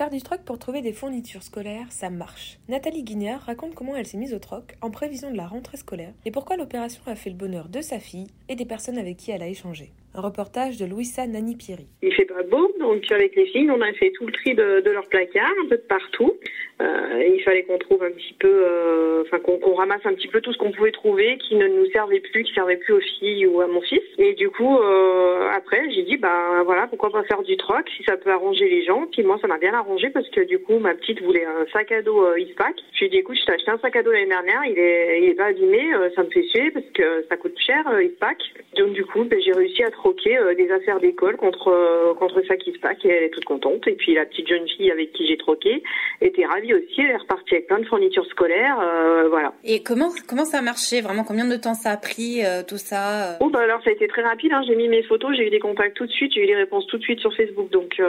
Faire 0.00 0.08
du 0.08 0.22
troc 0.22 0.40
pour 0.46 0.58
trouver 0.58 0.80
des 0.80 0.94
fournitures 0.94 1.42
scolaires, 1.42 1.92
ça 1.92 2.08
marche. 2.08 2.58
Nathalie 2.70 3.02
Guignard 3.02 3.42
raconte 3.42 3.74
comment 3.74 3.94
elle 3.94 4.06
s'est 4.06 4.16
mise 4.16 4.32
au 4.32 4.38
troc 4.38 4.78
en 4.80 4.90
prévision 4.90 5.30
de 5.30 5.36
la 5.36 5.46
rentrée 5.46 5.76
scolaire 5.76 6.14
et 6.24 6.30
pourquoi 6.30 6.56
l'opération 6.56 7.02
a 7.04 7.14
fait 7.14 7.28
le 7.28 7.36
bonheur 7.36 7.68
de 7.68 7.82
sa 7.82 7.98
fille 8.00 8.28
et 8.48 8.56
des 8.56 8.64
personnes 8.64 8.96
avec 8.96 9.18
qui 9.18 9.30
elle 9.30 9.42
a 9.42 9.46
échangé. 9.46 9.92
Reportage 10.14 10.76
de 10.78 10.86
Louisa 10.86 11.26
Nani-Pieri. 11.26 11.86
Il 12.02 12.12
fait 12.12 12.24
pas 12.24 12.42
beau, 12.42 12.72
donc 12.80 13.10
avec 13.12 13.36
les 13.36 13.46
filles, 13.46 13.70
on 13.70 13.80
a 13.80 13.92
fait 13.92 14.10
tout 14.10 14.26
le 14.26 14.32
tri 14.32 14.54
de, 14.54 14.80
de 14.80 14.90
leur 14.90 15.06
placard, 15.08 15.52
un 15.64 15.68
peu 15.68 15.76
de 15.76 15.82
partout. 15.82 16.32
Euh, 16.80 17.22
il 17.34 17.42
fallait 17.42 17.62
qu'on 17.64 17.78
trouve 17.78 18.02
un 18.02 18.10
petit 18.10 18.34
peu, 18.38 18.48
euh, 18.48 19.22
enfin 19.26 19.38
qu'on 19.38 19.74
ramasse 19.74 20.04
un 20.04 20.14
petit 20.14 20.28
peu 20.28 20.40
tout 20.40 20.52
ce 20.52 20.58
qu'on 20.58 20.72
pouvait 20.72 20.92
trouver 20.92 21.36
qui 21.36 21.54
ne 21.56 21.68
nous 21.68 21.86
servait 21.90 22.20
plus, 22.20 22.42
qui 22.42 22.54
servait 22.54 22.78
plus 22.78 22.94
aux 22.94 23.00
filles 23.00 23.46
ou 23.46 23.60
à 23.60 23.66
mon 23.66 23.82
fils. 23.82 24.02
Et 24.18 24.32
du 24.32 24.48
coup, 24.48 24.78
euh, 24.78 25.48
après, 25.54 25.90
j'ai 25.90 26.02
dit, 26.02 26.16
bah 26.16 26.62
voilà, 26.64 26.86
pourquoi 26.86 27.10
pas 27.10 27.22
faire 27.24 27.42
du 27.42 27.56
troc 27.56 27.86
si 27.96 28.02
ça 28.04 28.16
peut 28.16 28.30
arranger 28.30 28.68
les 28.68 28.82
gens. 28.84 29.06
Puis 29.12 29.22
moi, 29.22 29.38
ça 29.42 29.46
m'a 29.46 29.58
bien 29.58 29.74
arrangé 29.74 30.08
parce 30.10 30.28
que 30.30 30.40
du 30.40 30.58
coup, 30.58 30.78
ma 30.78 30.94
petite 30.94 31.22
voulait 31.22 31.44
un 31.44 31.66
sac 31.72 31.92
à 31.92 32.02
dos 32.02 32.34
Eastpak. 32.36 32.76
Je 32.94 33.00
lui 33.00 33.06
ai 33.06 33.08
dit, 33.10 33.18
écoute, 33.18 33.36
je 33.38 33.44
t'ai 33.44 33.52
acheté 33.52 33.70
un 33.70 33.78
sac 33.78 33.94
à 33.96 34.02
dos 34.02 34.10
l'année 34.10 34.26
dernière, 34.26 34.64
il 34.64 34.78
est, 34.78 35.20
il 35.22 35.28
est 35.28 35.34
pas 35.34 35.46
abîmé, 35.46 35.90
ça 36.16 36.22
me 36.22 36.30
fait 36.30 36.44
suer 36.44 36.70
parce 36.70 36.86
que 36.94 37.26
ça 37.28 37.36
coûte 37.36 37.58
cher 37.58 37.84
Eastpak. 38.00 38.38
Donc 38.76 38.92
du 38.92 39.04
coup, 39.04 39.24
ben, 39.24 39.38
j'ai 39.40 39.52
réussi 39.52 39.82
à 39.82 39.90
euh, 40.06 40.54
des 40.54 40.70
affaires 40.70 41.00
d'école 41.00 41.36
contre 41.36 41.68
euh, 41.68 42.14
contre 42.14 42.42
sac 42.46 42.66
Eastpak 42.66 43.04
et 43.04 43.08
elle 43.08 43.24
est 43.24 43.30
toute 43.30 43.44
contente. 43.44 43.86
Et 43.86 43.92
puis 43.92 44.14
la 44.14 44.26
petite 44.26 44.48
jeune 44.48 44.68
fille 44.68 44.90
avec 44.90 45.12
qui 45.12 45.26
j'ai 45.26 45.36
troqué 45.36 45.82
était 46.20 46.44
ravie 46.44 46.74
aussi, 46.74 47.00
elle 47.00 47.10
est 47.10 47.16
repartie 47.16 47.54
avec 47.54 47.66
plein 47.66 47.78
de 47.78 47.86
fournitures 47.86 48.26
scolaires, 48.26 48.78
euh, 48.80 49.28
voilà. 49.28 49.52
Et 49.64 49.82
comment 49.82 50.10
comment 50.28 50.44
ça 50.44 50.58
a 50.58 50.62
marché? 50.62 51.00
Vraiment, 51.00 51.24
combien 51.24 51.46
de 51.46 51.56
temps 51.56 51.74
ça 51.74 51.90
a 51.90 51.96
pris 51.96 52.42
tout 52.68 52.78
ça? 52.78 53.38
Oh 53.40 53.50
bah 53.50 53.60
alors 53.60 53.82
ça 53.82 53.90
a 53.90 53.92
été 53.92 54.06
très 54.08 54.22
rapide, 54.22 54.52
hein. 54.52 54.62
j'ai 54.66 54.76
mis 54.76 54.88
mes 54.88 55.02
photos, 55.02 55.36
j'ai 55.36 55.46
eu 55.46 55.50
des 55.50 55.60
contacts 55.60 55.96
tout 55.96 56.06
de 56.06 56.12
suite, 56.12 56.32
j'ai 56.34 56.42
eu 56.42 56.46
des 56.46 56.56
réponses 56.56 56.86
tout 56.86 56.98
de 56.98 57.02
suite 57.02 57.20
sur 57.20 57.34
Facebook, 57.34 57.70
donc 57.70 58.00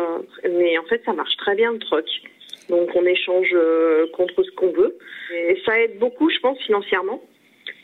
mais 0.49 0.77
en 0.77 0.83
fait 0.83 1.01
ça 1.05 1.13
marche 1.13 1.35
très 1.37 1.55
bien 1.55 1.71
le 1.71 1.79
troc. 1.79 2.05
Donc 2.71 2.89
on 2.95 3.05
échange 3.05 3.49
euh, 3.53 4.07
contre 4.13 4.43
ce 4.43 4.51
qu'on 4.51 4.71
veut. 4.71 4.97
Et 5.33 5.61
ça 5.65 5.77
aide 5.79 5.99
beaucoup, 5.99 6.29
je 6.29 6.39
pense, 6.39 6.57
financièrement. 6.59 7.21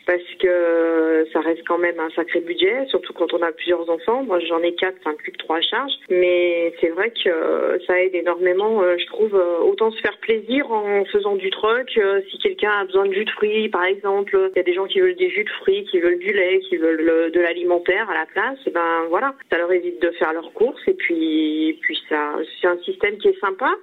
Parce 0.08 0.30
que 0.40 1.26
ça 1.34 1.40
reste 1.40 1.62
quand 1.68 1.76
même 1.76 2.00
un 2.00 2.08
sacré 2.16 2.40
budget, 2.40 2.86
surtout 2.88 3.12
quand 3.12 3.34
on 3.34 3.42
a 3.42 3.52
plusieurs 3.52 3.88
enfants. 3.90 4.24
Moi, 4.24 4.40
j'en 4.40 4.62
ai 4.62 4.74
quatre, 4.74 4.96
enfin 5.04 5.14
plus 5.16 5.32
que 5.32 5.36
trois 5.36 5.58
à 5.58 5.60
charge. 5.60 5.92
Mais 6.08 6.72
c'est 6.80 6.88
vrai 6.88 7.10
que 7.10 7.28
euh, 7.28 7.78
ça 7.86 8.02
aide 8.02 8.14
énormément, 8.14 8.80
euh, 8.80 8.96
je 8.98 9.04
trouve, 9.06 9.34
euh, 9.34 9.58
autant 9.58 9.90
se 9.90 10.00
faire 10.00 10.16
plaisir 10.16 10.72
en 10.72 11.04
faisant 11.12 11.36
du 11.36 11.50
euh, 11.98 12.20
si 12.30 12.38
quelqu'un 12.38 12.70
a 12.70 12.84
besoin 12.84 13.06
de 13.06 13.12
jus 13.12 13.24
de 13.24 13.30
fruits, 13.30 13.68
par 13.68 13.84
exemple, 13.84 14.50
il 14.54 14.56
y 14.56 14.60
a 14.60 14.62
des 14.62 14.74
gens 14.74 14.86
qui 14.86 15.00
veulent 15.00 15.16
des 15.16 15.30
jus 15.30 15.44
de 15.44 15.50
fruits, 15.50 15.84
qui 15.84 15.98
veulent 15.98 16.18
du 16.18 16.32
lait, 16.32 16.60
qui 16.60 16.76
veulent 16.76 17.08
euh, 17.08 17.30
de 17.30 17.40
l'alimentaire 17.40 18.08
à 18.10 18.14
la 18.14 18.26
place. 18.26 18.58
Et 18.66 18.70
ben 18.70 19.06
voilà, 19.08 19.34
ça 19.50 19.58
leur 19.58 19.70
évite 19.72 20.00
de 20.00 20.10
faire 20.12 20.32
leurs 20.32 20.52
courses. 20.52 20.80
Et 20.86 20.94
puis, 20.94 21.78
puis 21.82 21.98
ça, 22.08 22.36
c'est 22.60 22.68
un 22.68 22.78
système 22.78 23.18
qui 23.18 23.28
est 23.28 23.40
sympa, 23.40 23.74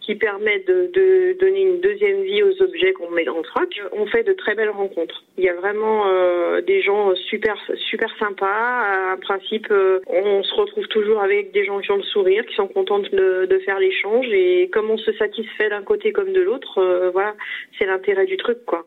qui 0.00 0.14
permet 0.14 0.60
de, 0.60 0.90
donner 1.38 1.62
une 1.62 1.80
deuxième 1.80 2.22
vie 2.22 2.42
aux 2.42 2.62
objets 2.62 2.92
qu'on 2.92 3.10
met 3.10 3.24
dans 3.24 3.38
le 3.38 3.42
troc. 3.42 3.80
On 3.92 4.06
fait 4.06 4.24
de 4.24 4.32
très 4.32 4.54
belles 4.54 4.70
rencontres. 4.70 5.22
Il 5.38 5.44
y 5.44 5.48
a 5.48 5.54
vraiment 5.54 5.71
euh, 5.82 6.60
des 6.62 6.82
gens 6.82 7.14
super 7.28 7.56
super 7.90 8.08
sympas. 8.18 9.14
En 9.14 9.18
principe, 9.18 9.66
euh, 9.70 10.00
on 10.06 10.42
se 10.42 10.54
retrouve 10.54 10.86
toujours 10.88 11.22
avec 11.22 11.52
des 11.52 11.64
gens 11.64 11.80
qui 11.80 11.90
ont 11.90 11.96
le 11.96 12.02
sourire, 12.02 12.44
qui 12.46 12.54
sont 12.54 12.68
contents 12.68 12.98
de, 12.98 13.46
de 13.46 13.58
faire 13.60 13.78
l'échange. 13.78 14.26
Et 14.30 14.70
comme 14.72 14.90
on 14.90 14.98
se 14.98 15.12
satisfait 15.14 15.70
d'un 15.70 15.82
côté 15.82 16.12
comme 16.12 16.32
de 16.32 16.40
l'autre, 16.40 16.78
euh, 16.78 17.10
voilà, 17.10 17.34
c'est 17.78 17.86
l'intérêt 17.86 18.26
du 18.26 18.36
truc, 18.36 18.64
quoi. 18.66 18.86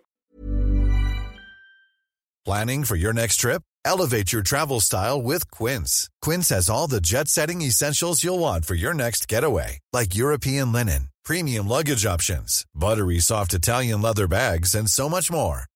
Planning 2.45 2.83
for 2.83 2.95
your 2.95 3.13
next 3.13 3.37
trip? 3.37 3.61
Elevate 3.85 4.31
your 4.31 4.43
travel 4.43 4.79
style 4.79 5.21
with 5.21 5.49
Quince. 5.51 6.09
Quince 6.21 6.49
has 6.49 6.69
all 6.69 6.87
the 6.87 7.01
jet 7.01 7.27
setting 7.27 7.61
essentials 7.61 8.23
you'll 8.23 8.39
want 8.39 8.65
for 8.65 8.75
your 8.75 8.93
next 8.93 9.27
getaway, 9.27 9.79
like 9.93 10.15
European 10.15 10.71
linen, 10.71 11.09
premium 11.23 11.67
luggage 11.67 12.05
options, 12.05 12.65
buttery 12.75 13.19
soft 13.19 13.53
Italian 13.53 14.01
leather 14.01 14.27
bags, 14.27 14.75
and 14.75 14.89
so 14.89 15.07
much 15.09 15.31
more. 15.31 15.65